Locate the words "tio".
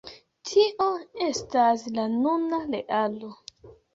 0.51-0.87